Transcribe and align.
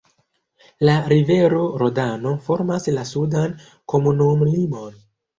La 0.87 0.93
rivero 1.11 1.59
Rodano 1.81 2.31
formas 2.47 2.87
la 2.95 3.03
sudan 3.09 3.53
komunumlimon. 3.93 4.97